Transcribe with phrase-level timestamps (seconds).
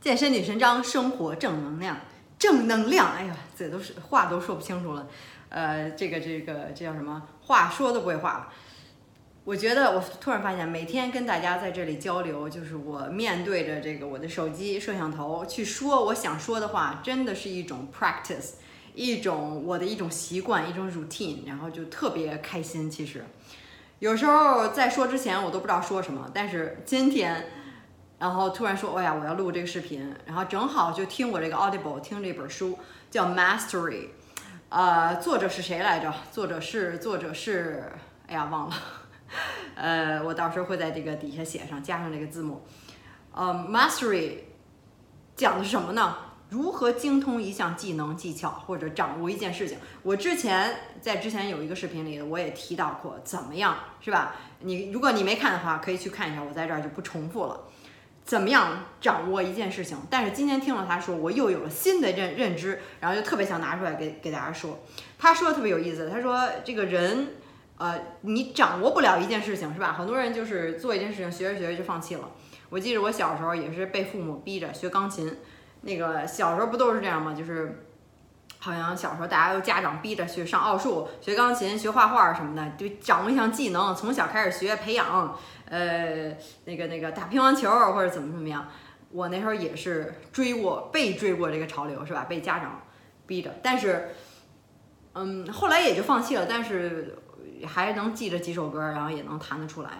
[0.00, 1.94] 健身女神章，生活正能量，
[2.38, 3.12] 正能量。
[3.12, 5.06] 哎呀，这都是话都说不清楚了。
[5.50, 7.22] 呃，这个这个这叫什么？
[7.42, 8.48] 话说都不会话了。
[9.44, 18.52] 我觉得我突然发现，每天跟大家在这里交流，就是我面对着这个我的手机摄像头去说我想说的话，真的是一种 practice，
[18.94, 22.90] 一种我的一种习惯，一种 routine，然后就特别开心。
[22.90, 23.22] 其实
[23.98, 27.44] 有时候在说之前，我都不知道说什么，但是今天。
[28.20, 32.78] 然后突然说，哎呀，我要录这个视频，然后正好就听我这个 Audible 听这本书
[33.10, 34.08] 叫 Mastery，
[34.68, 36.12] 呃，作者是谁来着？
[36.30, 37.90] 作者是作者是，
[38.26, 38.76] 哎呀，忘了，
[39.74, 42.62] 呃，我到时候会在这个底下写上，加上这个字幕。
[43.32, 44.40] 呃，Mastery
[45.34, 46.14] 讲的是什么呢？
[46.50, 49.78] 如何精通一项技能、技巧或者掌握一件事情？
[50.02, 54.36] 我之前在之前有一个视频里，我也提到过，怎么样，是吧？
[54.58, 57.58] 你如果你没看的话，可以去看一下，我在这儿就不重复了。
[58.24, 59.98] 怎么样掌握一件事情？
[60.08, 64.78] 但是今天听了他说，我又有了新的认认知，然后就特别想拿出来给给大家说。
[65.18, 67.28] 他说的特别有意思，他说这个人，
[67.76, 69.92] 呃，你掌握不了一件事情是吧？
[69.92, 72.30] 很多人就是做一件事情，学着学着就放弃了。
[72.68, 75.36] 我记得我小时候也是被父母逼着学钢琴，
[75.80, 77.34] 那个小时候不都是这样吗？
[77.34, 77.89] 就是
[78.62, 85.36] 好像小时候大家都家长逼着去上奥数、学钢琴、学画画什么的，就掌握一项技能，从小开始学培养。
[85.64, 88.68] 呃，那个那个打乒乓球或者怎么怎么样，
[89.10, 92.26] 我那时候也是追过被追过这个潮流是吧？
[92.28, 92.82] 被家长
[93.24, 94.10] 逼着，但是，
[95.14, 96.44] 嗯，后来也就放弃了。
[96.46, 97.16] 但是
[97.66, 99.90] 还能记着几首歌，然后也能弹得出来。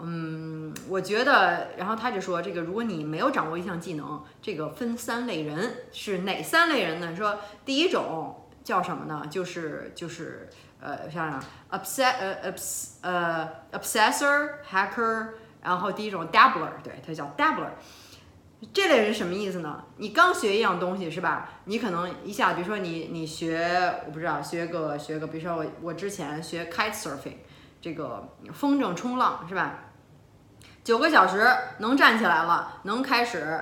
[0.00, 7.14] 嗯，我觉得，然后他就说，这个如果你没有掌握一项技能，这个分三类人是哪三类人呢？
[7.16, 9.26] 说第一种叫什么呢？
[9.30, 10.48] 就是就是。
[10.78, 15.28] 呃，想想，obsess，呃，obs，呃，obsessor，hacker，
[15.62, 17.70] 然后第一种 dabbler，对，它叫 dabbler。
[18.74, 19.82] 这类人什么意思呢？
[19.96, 21.48] 你刚学一样东西是吧？
[21.64, 27.38] 你可能一下，比如说你你学，我不知道，学个学个，比如说我我之前学 kite surfing，
[27.80, 29.80] 这个风筝冲浪是吧？
[30.82, 31.44] 九个小时
[31.78, 33.60] 能站起来了，能开始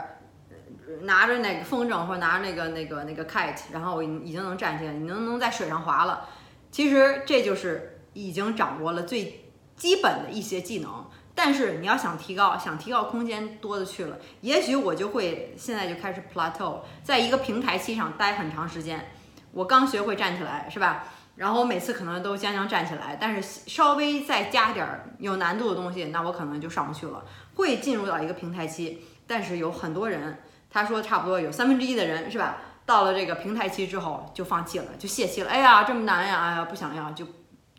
[1.03, 6.29] 拿着那个风筝或者拿着那个那个那个 kite，然后已经能站起来，你能能在水上滑了。
[6.71, 14.19] 其实这就是已经掌握了最基本的一些技能，但是你要想提高，想提高空间多的去了。
[14.43, 19.13] 也许我就会现在就开始 plateau，在一个平台期上待很长时间。
[19.53, 21.05] 我刚学会站起来，是吧？
[21.37, 27.25] 然后我每次可能都将将站起来，但是稍微再加点儿有难度的东西，那我可能就上不去了，
[27.55, 29.05] 会进入到一个平台期。
[29.27, 32.59] 但是有很多人，他说差不多有三分之一的人，是吧？
[32.87, 35.51] 到了这个平台期之后就放弃了，就泄气了。
[35.51, 36.39] 哎呀，这么难呀！
[36.43, 37.27] 哎呀，不想要，就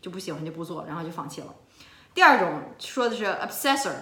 [0.00, 1.46] 就不喜欢就不做，然后就放弃了。
[2.12, 3.92] 第二种说的是 obsessor，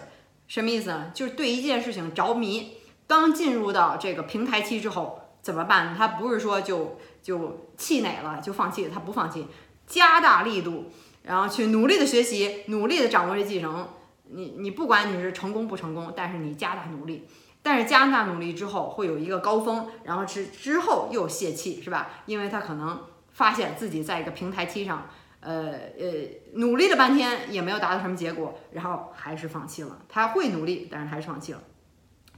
[0.49, 1.11] 什么意思呢？
[1.13, 2.79] 就是对一件事情着迷。
[3.07, 5.95] 刚进入到这个平台期之后怎么办？
[5.95, 9.47] 他不是说就就气馁了就放弃，他不放弃，
[9.87, 10.93] 加大力度，
[11.23, 13.89] 然后去努力的学习，努力的掌握这技能。
[14.27, 17.27] 你你不管你是成功不成功，但是你加大努力。
[17.63, 22.11] 但是加大努力之后会有一个高峰，然后之之后又泄气，是吧？
[22.27, 23.03] 因为他可能
[23.33, 25.09] 发现自己在一个平台期上，
[25.41, 29.99] 呃呃，努力了半天也没有达到什么结果，然后还是放弃了。
[30.11, 31.63] 他会努力，但是还是放弃了。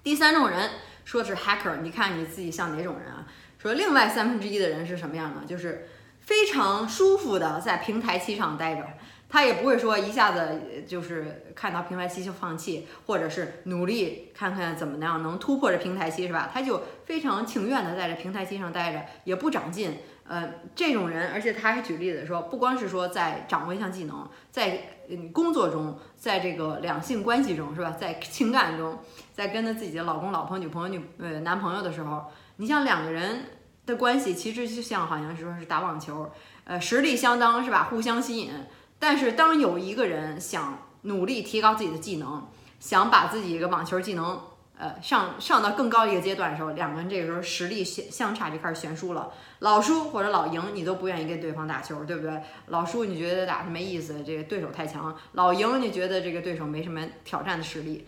[0.05, 0.71] 第三种人
[1.05, 3.27] 说是 hacker，你看你自己像哪种人啊？
[3.67, 5.45] 说另外三分之一的人是什么样的？
[5.45, 5.89] 就是
[6.21, 8.85] 非常舒服的在平台期上待着。
[9.29, 16.49] 他也不会说一下子就是看到平台期就放弃，或者是努力看看怎么样能突破这平台期，是吧？
[16.55, 19.99] 他就非常情愿的在这平台期上待着，也不长进。
[20.29, 24.99] 呃，这种人，而且他还举例子说，不光是说在掌握一项技能，在
[25.33, 27.91] 工作中，在这个两性关系中，是吧？
[27.91, 28.99] 在情感中，
[29.33, 33.45] 在跟他自己的老公、老婆、女朋友、女呃男朋友的时候，你像两个人
[33.87, 36.31] 的关系，其实就像好像是说是打网球，
[36.65, 37.85] 呃，实力相当，是吧？
[37.85, 38.51] 互相吸引。
[38.99, 42.49] 但是，当有一个人想努力提高自己的技能，
[42.81, 44.41] 想把自己一个网球技能，
[44.79, 49.31] 呃，上上到更高一个阶段的时候，两个人这个时候实力相相差就开始悬殊了。
[49.61, 52.41] 老输或者老赢，你都不愿意跟对方打球，对不对？
[52.67, 58.07] 老输你觉得打的没意思，这个对手太强；老赢你觉得这个对手没什么挑战的实力。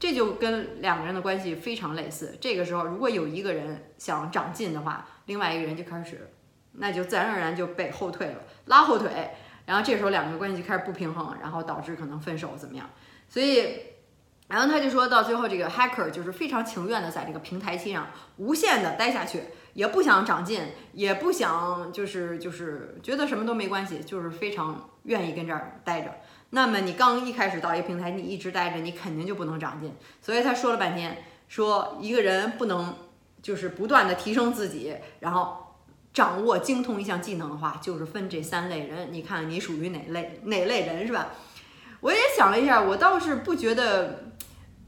[0.00, 2.36] 这就跟两个人的关系非常类似。
[2.40, 6.28] 这个时候，如果有一个人想长进的话，另外一个人就开始，
[6.72, 9.10] 那就自然而然就被后退了，拉后腿。
[9.66, 12.88] 然后这时候两个关系开始不平衡，然后导致可能分手怎么样？
[13.28, 13.76] 所以，
[14.48, 18.08] 然后他就说到最后，这个 hacker 就是非常情愿的在这个平台期上
[18.38, 19.42] 无限的待下去，
[19.74, 20.62] 也不想长进，
[20.92, 26.12] 也不想就是就是觉得什么都没关系，就是非常愿意跟这儿待着。
[26.50, 29.94] 那么你刚一开始到一个平台，你一直待着，你肯定就不能长进。
[30.20, 32.94] 所以他说了半天，说一个人不能
[33.42, 35.76] 就是不断的提升自己，然后
[36.12, 39.12] 掌握精通一项技能的话，就是分这三类人。
[39.12, 41.28] 你看你属于哪类哪类人是吧？
[42.00, 44.24] 我也想了一下，我倒是不觉得。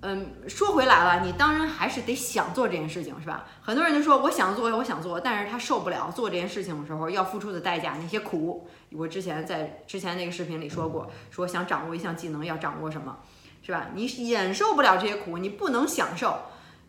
[0.04, 3.44] 嗯，说回来了，你当然还是得想做这件事情，是吧？
[3.60, 8.68] 很多人就说我想做，我想做，但是他受不了做这件事情的时候要付出的代价，那些苦。
[8.90, 13.18] 我之前在之前那个视频里说过，说想掌握一项技能要掌握什么，
[13.64, 13.90] 是吧？
[13.94, 16.36] 你忍受不了这些苦，你不能享受。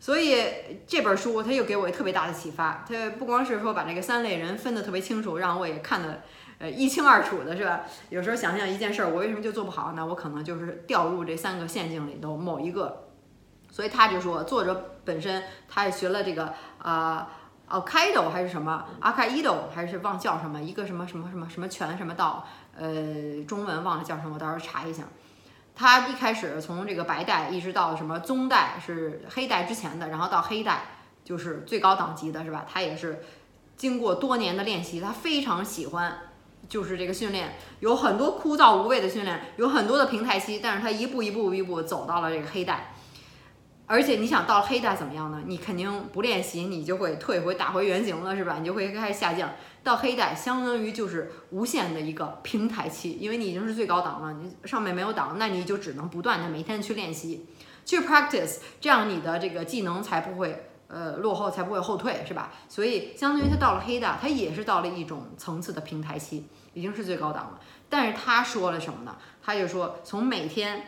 [0.00, 0.44] 所以
[0.84, 6.22] 这本书它又给我特别大的启发，它不光是说把这个三类人分得特别清楚，让我也看得
[6.70, 7.82] 一清二楚的，是吧？
[8.10, 9.92] 有时候想象一件事儿，我为什么就做不好？
[9.96, 13.08] 那我可能就是掉入这三个陷阱里头某一个。
[13.70, 17.28] 所以他就说，作者本身他也学了这个啊
[17.68, 22.46] ，Al Qaeda 还是什么阿卡伊 o 还是忘叫什么一个什么什么什么什么拳什么道，
[22.76, 25.02] 呃，中文忘了叫什么，我到时候查一下。
[25.74, 30.82] 他一开始从这个白带一直到什么棕带是黑带之前的，然后到黑带
[31.24, 32.64] 就是最高等级的，是吧？
[32.72, 33.24] 他也是
[33.76, 36.16] 经过多年的练习，他非常喜欢
[36.68, 42.94] 就是这个训练，有很多枯燥无味的训练，有很多的平台期，但是他一步一步一步走到了这个黑带。
[43.86, 45.42] 而且你想到黑带怎么样呢？
[45.46, 48.56] 你肯定不练习，你就会退回打回原形了，是吧？
[48.58, 49.50] 你就会开始下降。
[49.82, 57.44] 到黑带相当于就是无限的一个平台期，因为你已经是最高档了，你上面没有档，那你就只能不断的每天去练习，
[57.84, 62.52] 去 practice，这样你的这个技能才不会呃落后，才不会后退，是吧？
[62.68, 67.60] 所以相当于他到了黑的，他也是到了一种层次的平台期，已经是最高档了。
[67.88, 69.16] 但是他说了什么呢？
[69.42, 70.86] 他就说从每天。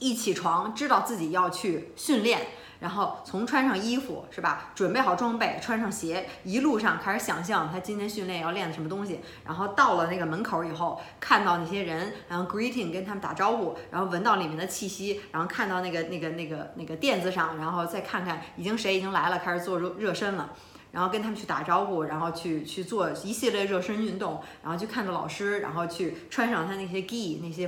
[0.00, 2.48] 一起床，知道自己要去训练，
[2.84, 20.50] 然后从穿上衣服是吧，准备好装备，穿上鞋，一路上开始想象他今天训练要练的什么东西，然后到了那个门口以后，看到那些人，然后 greeting 跟他们打招呼，然后闻到里面的气息，然后看到那个那个那个那个垫子上，然后再看看已经谁已经来了，开始做热热身了，
[20.92, 27.66] 然后跟他们去打招呼，然后去去做一系列热身运动，然后去看到老师，然后去穿上他那些 gi 那些。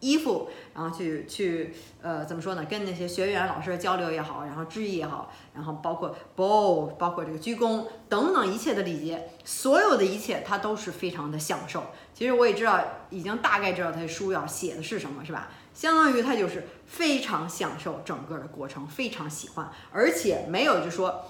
[0.00, 2.64] 衣服，然后去去呃怎么说呢？
[2.66, 11.86] 跟那些学员老师交流也好，然后致意也好，然后包括 bow，包括这个鞠躬等等一切的礼节，所有的一切他都是非常的享受。
[12.14, 12.80] 其实我也知道，
[13.10, 15.48] 已经大概知道他的书要写的是什么，是吧？
[15.74, 21.24] 相当于他就是非常享受整个的过程，非常喜欢，而且没有就说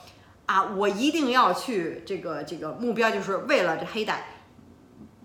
[0.45, 4.27] 啊，我一定要去这个这个目标，就是为了这黑带，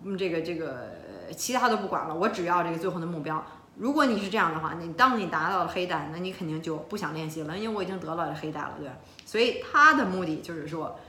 [0.06, 1.03] 嗯，这个这个。
[1.36, 3.46] 其他都不管了，我只要这个最后的目标。
[3.76, 8.88] 如果你是这样的话，你当你达到了黑带，那你肯定就不想练习了，因为我已经得到了黑带了，对？
[9.26, 11.00] 所以他的目的就是说，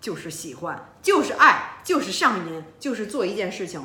[0.00, 3.84] 就是喜欢，就是爱，就是上瘾，就是做一件事情，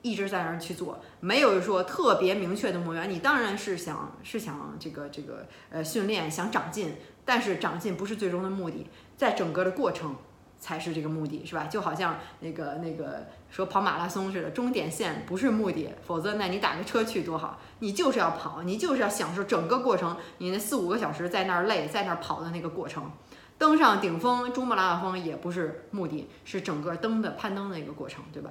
[0.00, 3.04] 一直在那儿去做，没有说特别明确的目标。
[3.04, 8.86] 你当然是想是想这个这个呃训练，想长进，但是长进不是最终的目的，
[9.18, 10.16] 在整个的过程。
[10.64, 11.64] 才是这个目的，是吧？
[11.64, 17.60] 就好像那个那个说跑马拉松似的，终点线不是目的，否则那你打个车去多好。
[17.80, 20.16] 你就是要跑，你就是要享受整个过程。
[20.38, 23.10] 你那四五个小时在那儿累，在那儿跑的那个过程，
[23.58, 28.50] 登上顶峰珠穆朗玛峰也不是目的，是整个登的攀登的一个过程，对吧？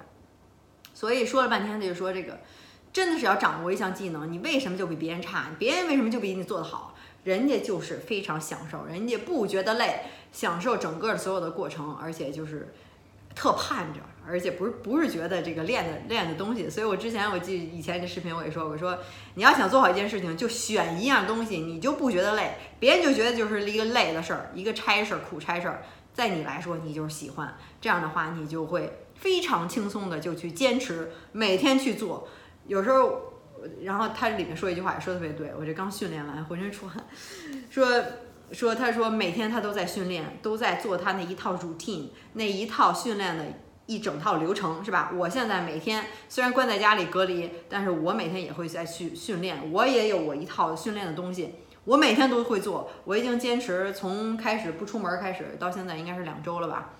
[0.93, 2.41] 所以说了半天，他就说这个
[2.91, 5.47] 真的是要掌握一项技能，你为什么就比别人差？
[5.57, 6.93] 别人为什么就比你做得好？
[7.23, 10.01] 人家就是非常享受，人家不觉得累。
[10.33, 12.73] 享受整个所有的过程，而且就是
[13.33, 16.69] 特盼着，而且不是不是觉得这个练的练的东西。
[16.69, 18.97] 所以我之前我记以前这视频我也说，我说
[19.35, 27.55] 你要想做好一件事情，就选一样东西，你就不觉得累，别人就觉得就是一个累的事儿，一个差事儿、苦差事儿，在你来说你就是喜欢。
[27.79, 32.27] 这样的话，你就会非常轻松的就去坚持，每天去做。
[32.67, 33.33] 有时候，
[33.81, 37.03] 然后他里面说一句话也说特别对，我这刚训练完，浑身出汗，
[37.69, 37.87] 说。
[38.53, 43.43] 说，他说每天他都在训练，都在做他那一套 routine，那一套训练的
[43.87, 45.11] 一整套流程，是吧？
[45.15, 52.89] 我现在每天虽然关在家里隔离，但是我每天也会在去训练，我也有我一套训练的东西，我每天都会做。
[53.05, 56.93] 我已经坚持从开始不出门开始到现在应该是两周了吧，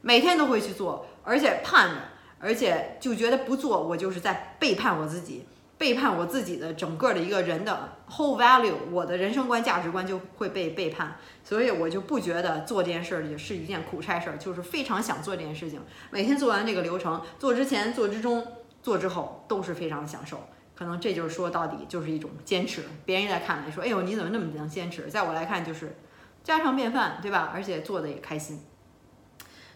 [0.00, 1.96] 每天都会去做，而且盼着，
[2.38, 5.46] 而且就觉得不做我就是在背叛我自己。
[5.76, 15.80] 背叛我自己的整个的一个人的 whole value，我的人生观价值观就会被背叛，所以我就不觉得做这件事儿也是一件苦差事儿，就是非常想做这件事情。
[16.10, 18.46] 每天做完这个流程，做之前、做之中、
[18.82, 20.40] 做之后都是非常享受。
[20.76, 22.82] 可能这就是说到底就是一种坚持。
[23.04, 25.08] 别人在看来说，哎呦你怎么那么能坚持？
[25.08, 25.96] 在我来看就是
[26.42, 27.50] 家常便饭，对吧？
[27.52, 28.60] 而且做的也开心。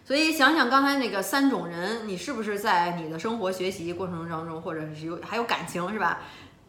[0.09, 6.21] 所以想想刚才那个三种人，你是不是在你的生活学习过程当中，或者是有还有感情是吧，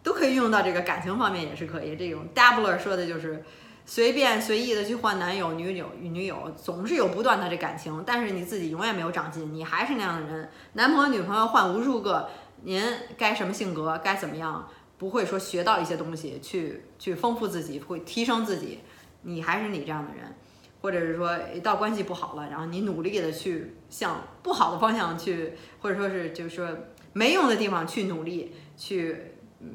[0.03, 1.97] 都可以用到这个感情方面也是可以。
[1.97, 3.43] 这种 Dabbler 说的就是，
[3.87, 10.51] 随便随意的去换男友、女友与、女友，总是有不断的这感情，但是你自己永远没有长进，你还是那样的人。
[10.75, 12.29] 男朋友、女朋友换无数个，
[12.65, 12.85] 您
[13.17, 14.69] 该什么性格，该怎么样，
[14.99, 18.81] 不会说学到一些东西去去丰富自己，会提升自己，
[19.23, 20.37] 你还是你这样的人，
[20.81, 26.69] 或者是说一到关系不好了，然后你努力的去向不好的方向去，或者说是就是说
[27.13, 29.27] 没用的地方去努力去。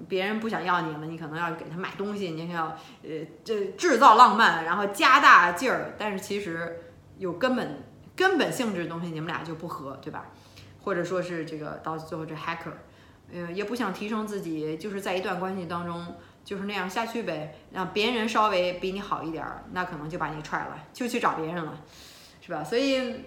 [0.09, 3.09] 别人不想要你了，你可能要给他买东西，你要呃
[3.43, 6.79] 这制造浪漫，然后加大劲儿，但是其实
[7.19, 7.83] 有根本
[8.15, 10.31] 根本性质的东西，你们俩就不合，对吧？
[10.81, 12.73] 或者说是这个到最后这 hacker，
[13.31, 21.77] 呃也不想提升自己，就是在一段关系当中就是那样下去呗，让别人稍微比你好一点儿，那可能就把你踹了，就去找别人了，
[22.39, 22.63] 是吧？
[22.63, 23.25] 所以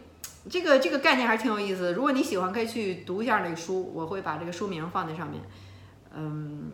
[0.48, 1.92] 这个这个概念还是挺有意思的。
[1.92, 5.42] 如果你喜欢，可以去读一下那个书，我会把这个书名放在上面。
[6.14, 6.70] 嗯，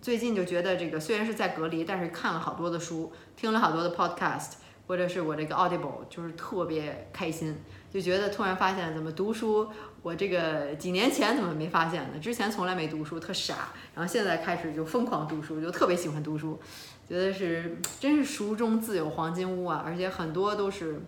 [0.00, 4.52] 最近就觉得这个虽然是在隔离，但是看了好多的书，听了好多的 podcast，
[4.86, 7.56] 或者是我这个 Audible，就是特别开心，
[7.90, 9.68] 就觉得突然发现怎么读书，
[10.02, 12.18] 我这个几年前怎么没发现呢？
[12.20, 16.58] 之前从来没读书，特傻，然后现在开始就疯狂读书，就特别喜欢读书，
[17.08, 19.82] 觉得是真是书中自有黄金屋啊！
[19.84, 21.00] 而且很多都是，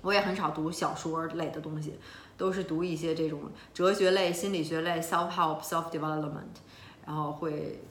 [0.00, 1.98] 我也很少读小说类的东西，
[2.36, 6.62] 都是读一些这种哲学类、心理学类、self help、self development。
[7.04, 7.82] 然后会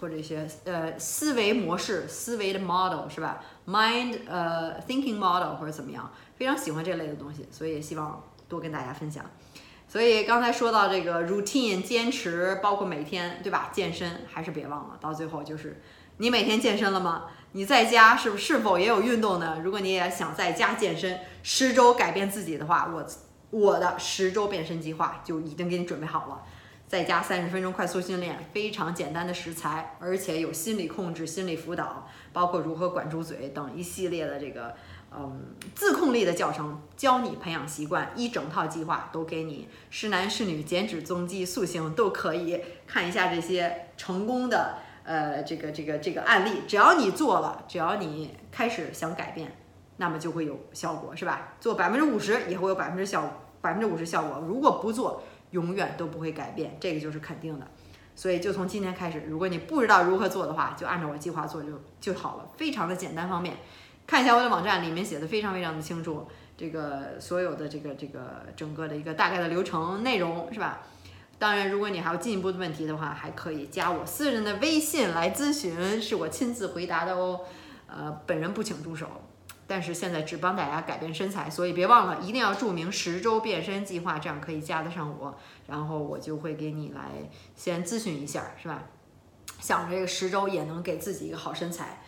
[0.00, 9.24] 或者一些呃思维模式、思维的 model 是吧？mind 呃 thinking model 或者怎么样，非常喜欢这类的东西，所以也希望多跟大家分享。
[9.88, 13.70] 所以刚才说到这个 routine 坚持，包括每天对吧？
[13.72, 15.80] 健身还是别忘了，到最后就是
[16.18, 17.26] 你每天健身了吗？
[17.52, 19.60] 你在家是不是否也有运动呢？
[19.62, 23.06] 如果你也想在家健身，十周改变自己的话，我
[23.50, 26.42] 我的十周变身计划就已经给你准备好了。
[26.88, 34.72] 再加三十分钟快速训练，非常简单的食材，而且有心理控制、心理辅导，包括如何管住嘴等一系列的这个
[35.10, 39.68] 嗯自控力的教程，教你培养习惯，一整套计划都给你。
[39.90, 46.62] 是男是女，减脂增肌塑形都可以看一下这些成功的呃这个这个这个案例。
[46.68, 49.56] 只要你做了，只要你开始想改变，
[49.96, 51.54] 那么就会有效果，是吧？
[51.60, 54.44] 做百分之五十也会有百分之效百分之五十效果。
[54.46, 55.24] 如果不做，
[55.56, 57.66] 永远都不会改变，这个就是肯定的。
[58.14, 63.56] 所以就从今天开始，如果你不知道如何做的话，就按照我计划做就就好了，非常的简单方便。
[64.06, 70.82] 看一下我的网站，里面写的非常非常的清楚，这个所有的这个这个整个的一个大概的流程内容是吧？
[71.38, 77.40] 当然，如果你还有进一步的问题的话，还可以加我私人的微信来咨询，是我亲自回答的哦。
[77.88, 79.06] 呃，本人不请助手。
[79.66, 87.10] 但是现在只帮大家改变身材，所以别忘了一定要注明十周变身计划，这样可以加得上我，然后我就会给你来
[87.54, 88.84] 先咨询一下，是吧？
[89.58, 92.00] 想这个十周也能给自己一个好身材，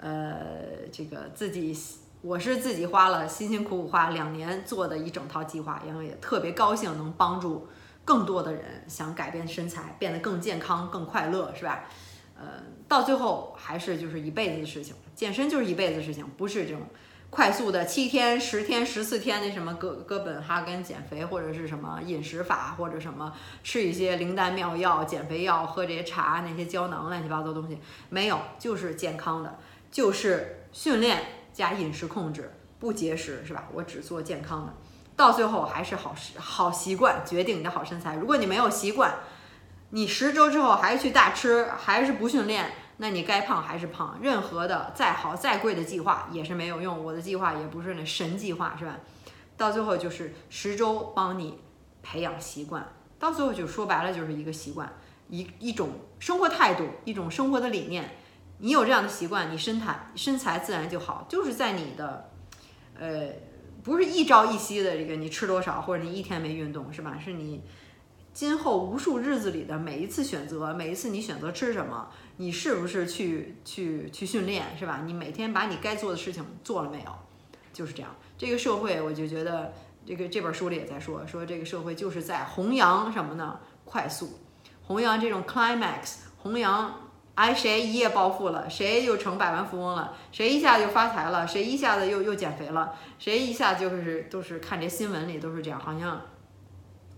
[0.00, 1.76] 呃，这个自己
[2.20, 7.68] 我是自己花了辛辛苦苦花两年做的一整套计划，然后也特别高兴能帮助
[8.04, 11.84] 更多的人想改变身材，变得更健康、更快乐，是吧？
[12.36, 14.94] 呃，到最后还是就是一辈子的事情。
[15.18, 16.82] 健身就是一辈子事情，不是这种
[17.28, 23.32] 快速的七天、十天、十四天那什么哥哥本哈根减肥，或者是什么饮食法，或者什么
[23.64, 29.58] 吃一些灵丹妙药、减肥药，喝这些茶、那些胶囊、乱七八糟东西，没有，就是健康的，
[29.90, 31.20] 就是训练
[31.52, 33.66] 加饮食控制，不节食是吧？
[33.72, 34.74] 我只做健康的，
[35.16, 38.14] 到最后还是好习好习惯决定你的好身材。
[38.14, 39.16] 如果你没有习惯，
[39.90, 42.70] 你十周之后还去大吃，还是不训练。
[42.98, 47.02] 那你该胖还是胖，任何的再好再贵的计划也是没有用。
[47.02, 48.98] 我的计划也不是那神计划，是吧？
[49.56, 51.58] 到最后就是十周帮你
[52.02, 52.86] 培养习惯，
[53.18, 54.92] 到最后就说白了就是一个习惯，
[55.28, 58.16] 一一种生活态度，一种生活的理念。
[58.58, 61.24] 你有这样的习惯，你身材身材自然就好。
[61.28, 62.30] 就是在你的，
[62.98, 63.28] 呃，
[63.84, 67.16] 不是一朝一夕的这个你吃多少，或者你一天没运动，是吧？
[67.24, 67.62] 是你
[68.38, 72.08] 今后无数日子里的每一次选择，每一次你选择吃什么。
[72.36, 75.02] 你是不是去去去训练是吧？
[75.04, 77.12] 你每天把你该做的事情做了没有？
[77.72, 78.14] 就是这样。
[78.36, 79.72] 这个社会，我就觉得
[80.06, 83.58] 这个这本书里也在说，说这个社会就是在弘扬什么呢？
[83.84, 84.38] 快速，
[84.86, 96.20] 弘扬这种 climax，弘扬哎谁一夜暴富了，谁又成百万富翁了，谁一下就发财了，谁一下子又又减肥了，谁一下就是都是看这新闻里都是这样，好像。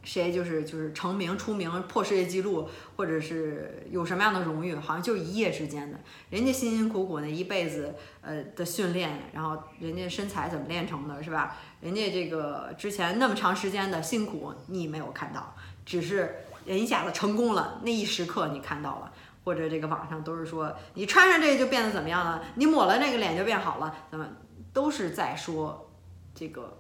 [0.03, 5.99] 谁就是就是成名出名破世界纪录，或者是有什么样的荣誉，好像就是一夜之间的。
[6.31, 11.57] 人家辛辛苦苦那一辈子呃的训练，然后人家身材怎么练成的，是吧？
[11.81, 15.55] 人家这个之前那么长时间的辛苦，你没有看到，
[15.85, 19.13] 只是人一下子成功了那一时刻你看到了。
[19.43, 24.29] 或者这个网上都是说你穿上这个就变得怎么样了，你抹了那个脸就变好了，那么
[24.71, 25.91] 都是在说
[26.35, 26.79] 这个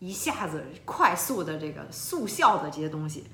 [0.00, 3.24] 一下子快速的这个速效的这些东西。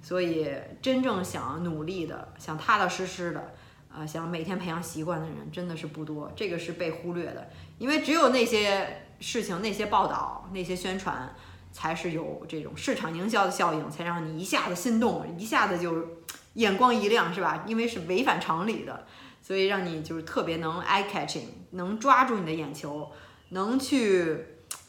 [0.00, 0.48] 所以
[0.80, 3.54] 真正想努力的、想踏踏实实的，
[3.94, 11.34] 呃，想每天培养习惯的人真的是不多，这个是被忽略的，因为只有那些事情、那些报道、那些宣传，
[11.72, 16.20] 才是有这种市场营销的效应，才让你一下子心动，一下子就
[16.54, 17.64] 眼光一亮，是吧？
[17.66, 19.04] 因为是违反常理的，
[19.42, 23.10] 所以让你就是特别能 eye catching，能抓住你的眼球，
[23.50, 24.44] 能去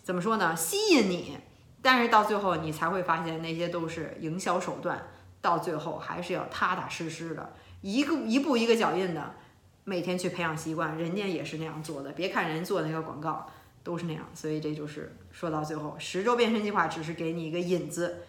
[0.09, 0.55] 怎么说呢？
[0.55, 1.37] 吸引你。
[1.83, 4.99] 但是到最后，你才会发现那些都是营销手段。
[5.39, 9.35] 到最后还是要踏踏实实的，一个一步一个脚印的，
[9.83, 10.97] 每天去培养习惯。
[10.97, 13.45] 人家也是那样做的，别看人做那个广告
[13.83, 14.25] 都是那样。
[14.33, 18.23] 所以这就是说到最后，十周变身计划只是给你一个引子，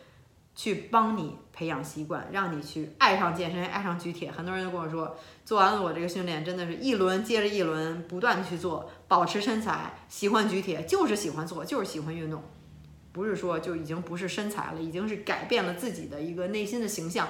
[0.55, 4.31] 去帮你培养习惯，让你去爱上健身，爱上举铁。
[4.31, 12.43] 很多人都跟我说，做完了我这个训练，真的是一轮接着一轮，不断去做，保持身材，喜欢举铁，就是喜欢做，就是喜欢运动。
[13.13, 17.27] 不是说就已经不是身材了，已经是改变了自己的一个内心的形象。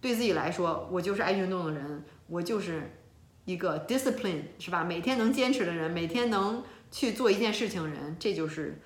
[0.00, 2.98] 对自己来说，我就是爱运动的人，我就是
[3.44, 4.84] 一个 discipline，是吧？
[4.84, 8.80] 每天能坚持的人，每天能去做一件事情的人，这就是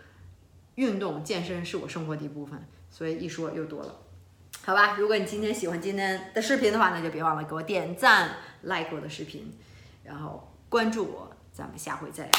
[0.76, 2.64] 运动健身是我生活的一部分。
[2.90, 3.94] 所以一说又多了，
[4.64, 4.97] 好吧？
[4.99, 9.56] 如果你今天喜欢今天的视频的话，那就别忘了给我点赞、like 我的视频，
[10.04, 12.32] 然后关注我，咱们下回再聊，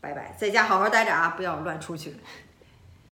[0.00, 2.16] 拜拜，在家好好待着啊，不要乱出去。